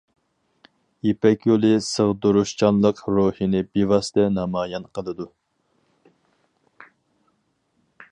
[1.07, 5.29] يىپەك يولى سىغدۇرۇشچانلىق روھىنى بىۋاسىتە نامايان قىلىدۇ.